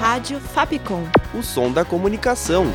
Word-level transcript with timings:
Rádio 0.00 0.40
Fapcom. 0.40 1.04
O 1.34 1.42
som 1.42 1.70
da 1.70 1.84
comunicação. 1.84 2.66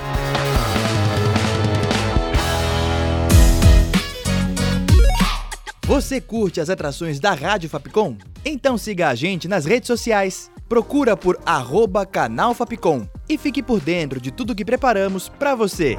Você 5.85 6.21
curte 6.21 6.61
as 6.61 6.69
atrações 6.69 7.19
da 7.19 7.33
Rádio 7.33 7.69
Fapcom? 7.69 8.17
Então 8.45 8.77
siga 8.77 9.09
a 9.09 9.15
gente 9.15 9.47
nas 9.47 9.65
redes 9.65 9.87
sociais. 9.87 10.49
Procura 10.69 11.17
por 11.17 11.37
arroba 11.45 12.05
canal 12.05 12.53
Fapcom 12.53 13.05
e 13.27 13.37
fique 13.37 13.61
por 13.61 13.81
dentro 13.81 14.21
de 14.21 14.31
tudo 14.31 14.55
que 14.55 14.63
preparamos 14.63 15.27
para 15.27 15.53
você. 15.53 15.97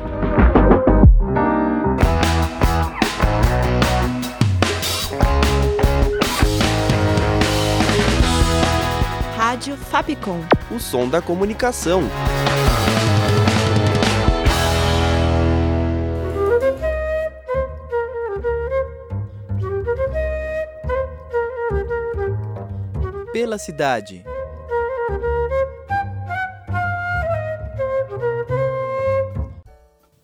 Fapcom. 9.93 10.40
O 10.74 10.80
som 10.80 11.07
da 11.07 11.21
comunicação. 11.21 12.01
Pela 23.34 23.59
cidade. 23.59 24.24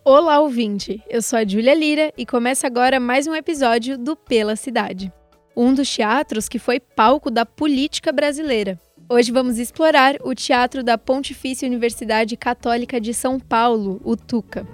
Olá, 0.02 0.40
ouvinte! 0.40 1.02
Eu 1.10 1.20
sou 1.20 1.38
a 1.38 1.46
Júlia 1.46 1.74
Lira 1.74 2.10
e 2.16 2.24
começa 2.24 2.66
agora 2.66 2.98
mais 2.98 3.26
um 3.26 3.34
episódio 3.34 3.98
do 3.98 4.16
Pela 4.16 4.56
Cidade, 4.56 5.12
um 5.54 5.74
dos 5.74 5.94
teatros 5.94 6.48
que 6.48 6.58
foi 6.58 6.80
palco 6.80 7.30
da 7.30 7.44
política 7.44 8.10
brasileira. 8.10 8.80
Hoje 9.10 9.32
vamos 9.32 9.58
explorar 9.58 10.16
o 10.22 10.34
teatro 10.34 10.84
da 10.84 10.98
Pontifícia 10.98 11.66
Universidade 11.66 12.36
Católica 12.36 13.00
de 13.00 13.14
São 13.14 13.40
Paulo, 13.40 13.98
o 14.04 14.14
TUCA. 14.14 14.68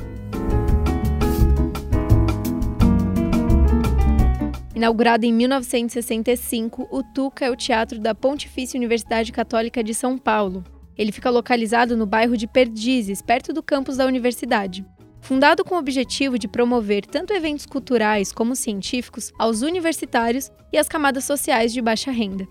Inaugurado 4.75 5.25
em 5.25 5.33
1965, 5.33 6.89
o 6.91 7.01
TUCA 7.01 7.45
é 7.45 7.51
o 7.51 7.55
teatro 7.55 8.01
da 8.01 8.13
Pontifícia 8.13 8.77
Universidade 8.77 9.31
Católica 9.31 9.85
de 9.85 9.95
São 9.95 10.19
Paulo. 10.19 10.65
Ele 10.99 11.13
fica 11.13 11.31
localizado 11.31 11.97
no 11.97 12.05
bairro 12.05 12.37
de 12.37 12.49
Perdizes, 12.49 13.23
perto 13.23 13.53
do 13.53 13.63
campus 13.63 13.99
da 13.99 14.05
universidade. 14.05 14.85
Fundado 15.21 15.65
com 15.65 15.77
o 15.77 15.79
objetivo 15.79 16.41
de 16.41 16.49
promover 16.49 17.07
tanto 17.07 17.33
eventos 17.33 17.67
culturais 17.67 18.33
como 18.33 18.57
científicos 18.57 19.31
aos 19.39 19.63
universitários 19.63 20.51
e 20.73 20.77
às 20.77 20.89
camadas 20.89 21.23
sociais 21.23 21.73
de 21.73 21.81
baixa 21.81 22.11
renda. 22.11 22.49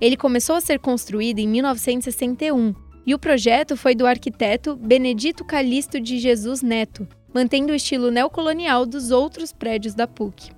Ele 0.00 0.16
começou 0.16 0.56
a 0.56 0.60
ser 0.60 0.78
construído 0.78 1.38
em 1.38 1.48
1961 1.48 2.74
e 3.06 3.14
o 3.14 3.18
projeto 3.18 3.76
foi 3.76 3.94
do 3.94 4.06
arquiteto 4.06 4.76
Benedito 4.76 5.44
Calixto 5.44 5.98
de 5.98 6.18
Jesus 6.18 6.62
Neto, 6.62 7.08
mantendo 7.34 7.72
o 7.72 7.74
estilo 7.74 8.10
neocolonial 8.10 8.86
dos 8.86 9.10
outros 9.10 9.52
prédios 9.52 9.94
da 9.94 10.06
PUC. 10.06 10.50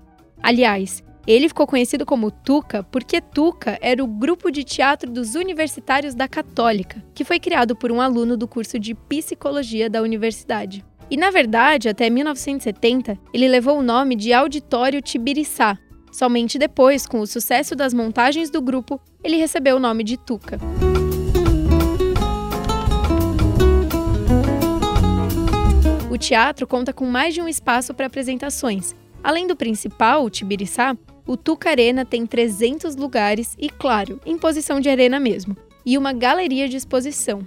Aliás, 0.42 1.02
ele 1.26 1.48
ficou 1.48 1.66
conhecido 1.66 2.04
como 2.04 2.30
Tuca 2.30 2.82
porque 2.82 3.20
Tuca 3.20 3.78
era 3.80 4.02
o 4.02 4.06
grupo 4.06 4.50
de 4.50 4.64
teatro 4.64 5.10
dos 5.10 5.34
universitários 5.34 6.14
da 6.14 6.26
Católica, 6.26 7.02
que 7.14 7.24
foi 7.24 7.38
criado 7.38 7.76
por 7.76 7.92
um 7.92 8.00
aluno 8.00 8.36
do 8.36 8.48
curso 8.48 8.78
de 8.78 8.94
psicologia 8.94 9.88
da 9.88 10.02
universidade. 10.02 10.84
E 11.10 11.16
na 11.16 11.30
verdade, 11.30 11.88
até 11.88 12.08
1970, 12.08 13.18
ele 13.34 13.48
levou 13.48 13.78
o 13.78 13.82
nome 13.82 14.14
de 14.14 14.32
Auditório 14.32 15.02
Tibiriçá. 15.02 15.78
Somente 16.10 16.58
depois, 16.58 17.06
com 17.06 17.20
o 17.20 17.26
sucesso 17.26 17.74
das 17.76 17.94
montagens 17.94 18.50
do 18.50 18.60
grupo, 18.60 19.00
ele 19.22 19.36
recebeu 19.36 19.76
o 19.76 19.80
nome 19.80 20.04
de 20.04 20.16
Tuca. 20.16 20.58
O 26.10 26.18
teatro 26.18 26.66
conta 26.66 26.92
com 26.92 27.06
mais 27.06 27.32
de 27.34 27.40
um 27.40 27.48
espaço 27.48 27.94
para 27.94 28.06
apresentações. 28.06 28.94
Além 29.22 29.46
do 29.46 29.56
principal, 29.56 30.24
o 30.24 30.30
Tibiriçá, 30.30 30.96
o 31.26 31.36
Tuca 31.36 31.70
Arena 31.70 32.04
tem 32.04 32.26
300 32.26 32.96
lugares 32.96 33.56
e, 33.58 33.68
claro, 33.68 34.20
em 34.26 34.36
posição 34.36 34.80
de 34.80 34.88
arena 34.88 35.20
mesmo, 35.20 35.56
e 35.84 35.96
uma 35.96 36.12
galeria 36.12 36.68
de 36.68 36.76
exposição, 36.76 37.46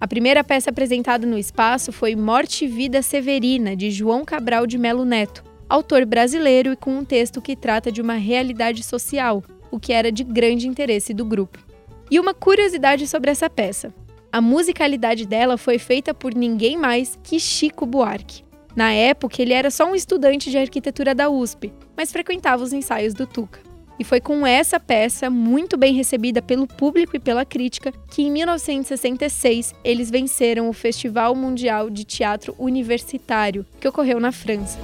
a 0.00 0.08
primeira 0.08 0.42
peça 0.42 0.70
apresentada 0.70 1.26
no 1.26 1.36
espaço 1.36 1.92
foi 1.92 2.16
Morte 2.16 2.64
e 2.64 2.68
Vida 2.68 3.02
Severina, 3.02 3.76
de 3.76 3.90
João 3.90 4.24
Cabral 4.24 4.66
de 4.66 4.78
Melo 4.78 5.04
Neto, 5.04 5.44
autor 5.70 6.04
brasileiro 6.04 6.72
e 6.72 6.76
com 6.76 6.98
um 6.98 7.04
texto 7.04 7.40
que 7.40 7.54
trata 7.54 7.92
de 7.92 8.02
uma 8.02 8.14
realidade 8.14 8.82
social, 8.82 9.42
o 9.70 9.78
que 9.78 9.92
era 9.92 10.10
de 10.10 10.24
grande 10.24 10.66
interesse 10.66 11.14
do 11.14 11.24
grupo. 11.24 11.64
E 12.10 12.18
uma 12.18 12.34
curiosidade 12.34 13.06
sobre 13.06 13.30
essa 13.30 13.48
peça: 13.48 13.94
a 14.32 14.40
musicalidade 14.40 15.24
dela 15.26 15.56
foi 15.56 15.78
feita 15.78 16.12
por 16.12 16.34
ninguém 16.34 16.76
mais 16.76 17.16
que 17.22 17.38
Chico 17.38 17.86
Buarque. 17.86 18.42
Na 18.74 18.92
época, 18.92 19.40
ele 19.40 19.52
era 19.52 19.70
só 19.70 19.88
um 19.88 19.94
estudante 19.94 20.50
de 20.50 20.58
arquitetura 20.58 21.14
da 21.14 21.30
USP, 21.30 21.72
mas 21.96 22.12
frequentava 22.12 22.62
os 22.62 22.72
ensaios 22.72 23.14
do 23.14 23.26
Tuca. 23.26 23.60
E 23.98 24.04
foi 24.04 24.20
com 24.20 24.46
essa 24.46 24.80
peça, 24.80 25.28
muito 25.28 25.76
bem 25.76 25.92
recebida 25.92 26.40
pelo 26.40 26.66
público 26.66 27.14
e 27.16 27.20
pela 27.20 27.44
crítica, 27.44 27.92
que 28.10 28.22
em 28.22 28.30
1966 28.30 29.74
eles 29.84 30.10
venceram 30.10 30.70
o 30.70 30.72
Festival 30.72 31.34
Mundial 31.34 31.90
de 31.90 32.04
Teatro 32.04 32.54
Universitário, 32.58 33.66
que 33.78 33.86
ocorreu 33.86 34.18
na 34.18 34.32
França. 34.32 34.78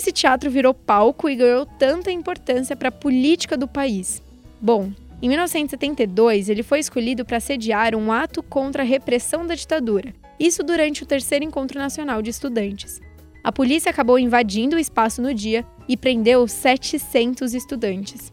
Esse 0.00 0.12
teatro 0.12 0.50
virou 0.50 0.72
palco 0.72 1.28
e 1.28 1.36
ganhou 1.36 1.66
tanta 1.66 2.10
importância 2.10 2.74
para 2.74 2.88
a 2.88 2.92
política 2.92 3.54
do 3.54 3.68
país? 3.68 4.22
Bom, 4.58 4.90
em 5.20 5.28
1972, 5.28 6.48
ele 6.48 6.62
foi 6.62 6.78
escolhido 6.78 7.22
para 7.22 7.38
sediar 7.38 7.94
um 7.94 8.10
ato 8.10 8.42
contra 8.42 8.82
a 8.82 8.86
repressão 8.86 9.46
da 9.46 9.54
ditadura, 9.54 10.14
isso 10.38 10.62
durante 10.62 11.02
o 11.02 11.06
terceiro 11.06 11.44
encontro 11.44 11.78
nacional 11.78 12.22
de 12.22 12.30
estudantes. 12.30 12.98
A 13.44 13.52
polícia 13.52 13.90
acabou 13.90 14.18
invadindo 14.18 14.76
o 14.76 14.78
espaço 14.78 15.20
no 15.20 15.34
dia 15.34 15.66
e 15.86 15.98
prendeu 15.98 16.48
700 16.48 17.52
estudantes. 17.52 18.32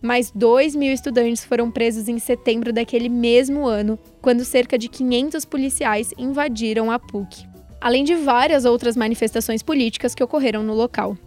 Mais 0.00 0.30
2 0.30 0.74
mil 0.74 0.92
estudantes 0.94 1.44
foram 1.44 1.70
presos 1.70 2.08
em 2.08 2.18
setembro 2.18 2.72
daquele 2.72 3.10
mesmo 3.10 3.66
ano, 3.66 3.98
quando 4.22 4.46
cerca 4.46 4.78
de 4.78 4.88
500 4.88 5.44
policiais 5.44 6.14
invadiram 6.16 6.90
a 6.90 6.98
PUC, 6.98 7.46
além 7.82 8.04
de 8.04 8.14
várias 8.14 8.64
outras 8.64 8.96
manifestações 8.96 9.62
políticas 9.62 10.14
que 10.14 10.22
ocorreram 10.22 10.62
no 10.62 10.72
local. 10.72 11.18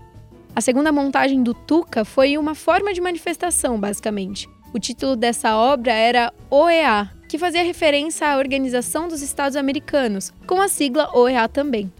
A 0.55 0.61
segunda 0.61 0.91
montagem 0.91 1.43
do 1.43 1.53
Tuca 1.53 2.05
foi 2.05 2.37
uma 2.37 2.55
forma 2.55 2.93
de 2.93 3.01
manifestação, 3.01 3.77
basicamente. 3.77 4.47
O 4.73 4.79
título 4.79 5.17
dessa 5.17 5.57
obra 5.57 5.91
era 5.91 6.33
OEA, 6.49 7.11
que 7.27 7.37
fazia 7.37 7.61
referência 7.61 8.27
à 8.27 8.37
Organização 8.37 9.09
dos 9.09 9.21
Estados 9.21 9.57
Americanos, 9.57 10.31
com 10.47 10.61
a 10.61 10.69
sigla 10.69 11.09
OEA 11.13 11.49
também. 11.49 11.91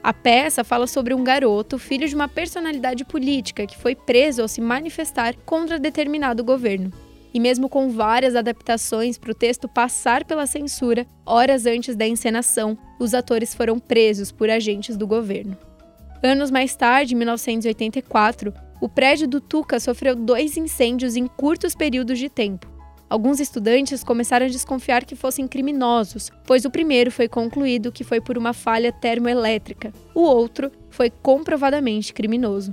A 0.00 0.12
peça 0.12 0.62
fala 0.62 0.86
sobre 0.86 1.12
um 1.12 1.24
garoto, 1.24 1.78
filho 1.78 2.06
de 2.06 2.14
uma 2.14 2.28
personalidade 2.28 3.04
política, 3.04 3.66
que 3.66 3.76
foi 3.76 3.96
preso 3.96 4.42
ao 4.42 4.48
se 4.48 4.60
manifestar 4.60 5.34
contra 5.44 5.78
determinado 5.78 6.44
governo. 6.44 6.92
E 7.34 7.40
mesmo 7.40 7.68
com 7.68 7.90
várias 7.90 8.36
adaptações 8.36 9.18
para 9.18 9.32
o 9.32 9.34
texto 9.34 9.68
passar 9.68 10.24
pela 10.24 10.46
censura, 10.46 11.04
horas 11.26 11.66
antes 11.66 11.96
da 11.96 12.06
encenação, 12.06 12.78
os 13.00 13.12
atores 13.12 13.52
foram 13.52 13.80
presos 13.80 14.30
por 14.30 14.48
agentes 14.48 14.96
do 14.96 15.04
governo. 15.04 15.56
Anos 16.22 16.52
mais 16.52 16.76
tarde, 16.76 17.14
em 17.14 17.18
1984, 17.18 18.54
o 18.80 18.88
prédio 18.88 19.26
do 19.26 19.40
Tuca 19.40 19.80
sofreu 19.80 20.14
dois 20.14 20.56
incêndios 20.56 21.16
em 21.16 21.26
curtos 21.26 21.74
períodos 21.74 22.20
de 22.20 22.28
tempo. 22.28 22.72
Alguns 23.10 23.40
estudantes 23.40 24.02
começaram 24.02 24.46
a 24.46 24.48
desconfiar 24.48 25.04
que 25.04 25.16
fossem 25.16 25.46
criminosos, 25.46 26.30
pois 26.46 26.64
o 26.64 26.70
primeiro 26.70 27.10
foi 27.10 27.28
concluído 27.28 27.92
que 27.92 28.04
foi 28.04 28.20
por 28.20 28.38
uma 28.38 28.52
falha 28.52 28.92
termoelétrica, 28.92 29.92
o 30.14 30.20
outro 30.20 30.70
foi 30.88 31.10
comprovadamente 31.10 32.14
criminoso. 32.14 32.72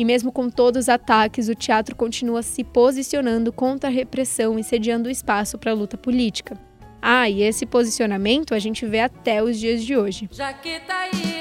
E 0.00 0.04
mesmo 0.04 0.32
com 0.32 0.48
todos 0.48 0.84
os 0.84 0.88
ataques, 0.88 1.50
o 1.50 1.54
teatro 1.54 1.94
continua 1.94 2.42
se 2.42 2.64
posicionando 2.64 3.52
contra 3.52 3.90
a 3.90 3.92
repressão 3.92 4.58
e 4.58 4.64
sediando 4.64 5.10
espaço 5.10 5.58
para 5.58 5.72
a 5.72 5.74
luta 5.74 5.98
política. 5.98 6.56
Ah, 7.02 7.28
e 7.28 7.42
esse 7.42 7.66
posicionamento 7.66 8.54
a 8.54 8.58
gente 8.58 8.86
vê 8.86 9.00
até 9.00 9.42
os 9.42 9.58
dias 9.58 9.84
de 9.84 9.94
hoje. 9.94 10.26
Já 10.32 10.54
que 10.54 10.80
tá 10.80 11.00
aí 11.00 11.39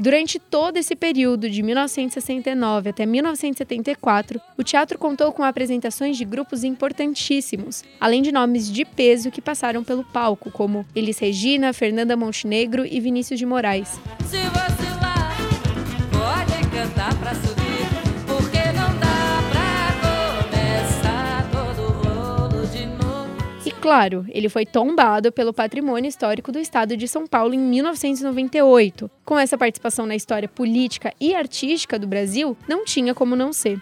Durante 0.00 0.38
todo 0.38 0.78
esse 0.78 0.96
período 0.96 1.50
de 1.50 1.62
1969 1.62 2.88
até 2.88 3.04
1974, 3.04 4.40
o 4.56 4.64
teatro 4.64 4.98
contou 4.98 5.30
com 5.30 5.44
apresentações 5.44 6.16
de 6.16 6.24
grupos 6.24 6.64
importantíssimos, 6.64 7.84
além 8.00 8.22
de 8.22 8.32
nomes 8.32 8.72
de 8.72 8.86
peso 8.86 9.30
que 9.30 9.42
passaram 9.42 9.84
pelo 9.84 10.02
palco, 10.02 10.50
como 10.50 10.86
Elis 10.96 11.18
Regina, 11.18 11.74
Fernanda 11.74 12.16
Montenegro 12.16 12.86
e 12.86 12.98
Vinícius 12.98 13.38
de 13.38 13.44
Moraes. 13.44 14.00
Claro, 23.80 24.26
ele 24.28 24.48
foi 24.48 24.66
tombado 24.66 25.32
pelo 25.32 25.52
Patrimônio 25.52 26.08
Histórico 26.08 26.52
do 26.52 26.58
Estado 26.58 26.96
de 26.96 27.08
São 27.08 27.26
Paulo 27.26 27.54
em 27.54 27.58
1998. 27.58 29.10
Com 29.24 29.38
essa 29.38 29.56
participação 29.56 30.06
na 30.06 30.14
história 30.14 30.48
política 30.48 31.12
e 31.18 31.34
artística 31.34 31.98
do 31.98 32.06
Brasil, 32.06 32.56
não 32.68 32.84
tinha 32.84 33.14
como 33.14 33.34
não 33.34 33.52
ser. 33.52 33.80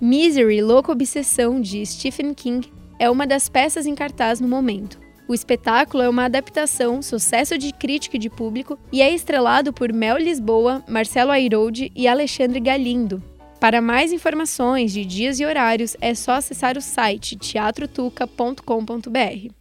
Misery, 0.00 0.60
Louca 0.62 0.92
Obsessão, 0.92 1.60
de 1.60 1.84
Stephen 1.84 2.34
King, 2.34 2.72
é 2.98 3.10
uma 3.10 3.26
das 3.26 3.48
peças 3.48 3.86
em 3.86 3.94
cartaz 3.94 4.40
no 4.40 4.48
momento. 4.48 4.98
O 5.28 5.34
espetáculo 5.34 6.02
é 6.02 6.08
uma 6.08 6.24
adaptação, 6.24 7.02
sucesso 7.02 7.58
de 7.58 7.72
crítica 7.72 8.16
e 8.16 8.20
de 8.20 8.30
público, 8.30 8.78
e 8.92 9.02
é 9.02 9.12
estrelado 9.12 9.72
por 9.72 9.92
Mel 9.92 10.18
Lisboa, 10.18 10.82
Marcelo 10.88 11.32
Airoldi 11.32 11.90
e 11.94 12.06
Alexandre 12.06 12.60
Galindo. 12.60 13.22
Para 13.60 13.80
mais 13.80 14.12
informações 14.12 14.92
de 14.92 15.04
dias 15.04 15.40
e 15.40 15.46
horários, 15.46 15.96
é 16.00 16.14
só 16.14 16.32
acessar 16.32 16.76
o 16.76 16.82
site 16.82 17.36
teatrotuca.com.br. 17.36 19.54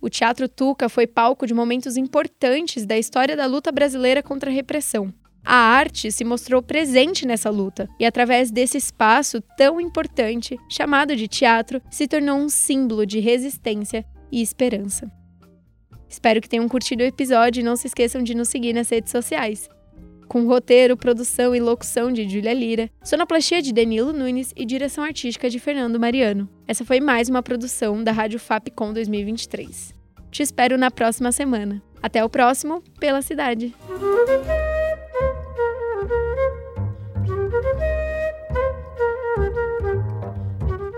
O 0.00 0.10
Teatro 0.10 0.46
Tuca 0.46 0.90
foi 0.90 1.06
palco 1.06 1.46
de 1.46 1.54
momentos 1.54 1.96
importantes 1.96 2.84
da 2.84 2.98
história 2.98 3.34
da 3.34 3.46
luta 3.46 3.72
brasileira 3.72 4.22
contra 4.22 4.50
a 4.50 4.52
repressão. 4.52 5.12
A 5.42 5.56
arte 5.56 6.12
se 6.12 6.24
mostrou 6.24 6.62
presente 6.62 7.26
nessa 7.26 7.48
luta 7.48 7.88
e, 7.98 8.04
através 8.04 8.50
desse 8.50 8.76
espaço 8.76 9.40
tão 9.56 9.80
importante, 9.80 10.58
chamado 10.68 11.16
de 11.16 11.26
teatro, 11.26 11.80
se 11.90 12.06
tornou 12.06 12.38
um 12.38 12.50
símbolo 12.50 13.06
de 13.06 13.20
resistência 13.20 14.04
e 14.30 14.42
esperança. 14.42 15.10
Espero 16.08 16.40
que 16.40 16.48
tenham 16.48 16.68
curtido 16.68 17.02
o 17.02 17.06
episódio 17.06 17.60
e 17.60 17.64
não 17.64 17.76
se 17.76 17.86
esqueçam 17.86 18.22
de 18.22 18.34
nos 18.34 18.48
seguir 18.48 18.74
nas 18.74 18.90
redes 18.90 19.10
sociais. 19.10 19.68
Com 20.28 20.46
roteiro, 20.46 20.96
produção 20.96 21.54
e 21.54 21.60
locução 21.60 22.10
de 22.10 22.28
Júlia 22.28 22.52
Lira, 22.52 22.90
sonoplastia 23.02 23.62
de 23.62 23.72
Danilo 23.72 24.12
Nunes 24.12 24.52
e 24.56 24.64
direção 24.64 25.04
artística 25.04 25.48
de 25.48 25.58
Fernando 25.58 26.00
Mariano. 26.00 26.48
Essa 26.66 26.84
foi 26.84 27.00
mais 27.00 27.28
uma 27.28 27.42
produção 27.42 28.02
da 28.02 28.10
Rádio 28.10 28.38
Fapcom 28.38 28.92
2023. 28.92 29.94
Te 30.30 30.42
espero 30.42 30.76
na 30.76 30.90
próxima 30.90 31.30
semana. 31.30 31.82
Até 32.02 32.24
o 32.24 32.28
próximo 32.28 32.82
Pela 32.98 33.22
Cidade. 33.22 33.74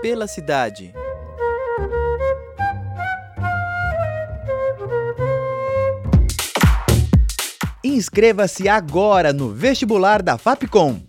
Pela 0.01 0.27
cidade. 0.27 0.93
Inscreva-se 7.97 8.69
agora 8.69 9.33
no 9.33 9.49
vestibular 9.49 10.21
da 10.21 10.37
Fapcom. 10.37 11.01